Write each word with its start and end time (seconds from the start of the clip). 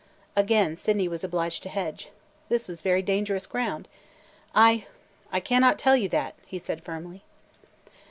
Again 0.35 0.75
Sydney 0.75 1.07
was 1.07 1.23
obliged 1.23 1.61
to 1.61 1.69
hedge. 1.69 2.09
This 2.49 2.67
was 2.67 2.81
very 2.81 3.03
dangerous 3.03 3.45
ground. 3.45 3.87
"I– 4.55 4.87
I 5.31 5.39
cannot 5.39 5.77
tell 5.77 5.95
you 5.95 6.09
that!" 6.09 6.33
he 6.43 6.57
said 6.57 6.83
firmly. 6.83 7.21